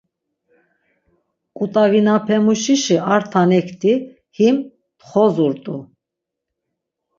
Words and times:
K̆ut̆avinapemuşişi 1.57 2.97
ar 3.13 3.23
tanekti 3.31 3.93
him 4.37 4.57
ntxozurt̆u. 4.99 5.77